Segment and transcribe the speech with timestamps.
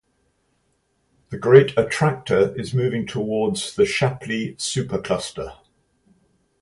[1.29, 5.57] The Great Attractor is moving towards the Shapley Supercluster.